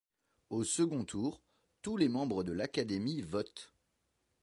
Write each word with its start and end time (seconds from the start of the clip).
Au 0.49 0.63
second 0.63 1.03
tour, 1.05 1.43
tous 1.83 1.95
les 1.95 2.09
membres 2.09 2.41
de 2.43 2.51
l'Academy 2.53 3.21
votent. 3.21 3.71